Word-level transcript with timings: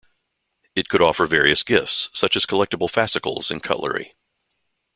It 0.75 0.89
could 0.89 1.03
offer 1.03 1.27
various 1.27 1.61
gifts, 1.61 2.09
such 2.11 2.35
as 2.35 2.47
collectible 2.47 2.89
fascicles 2.89 3.51
and 3.51 3.61
cutlery. 3.61 4.15